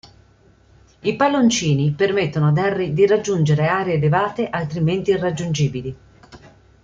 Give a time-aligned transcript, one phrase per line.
[1.01, 5.95] I palloncini permettono ad Harry di raggiungere aree elevate altrimenti irraggiungibili.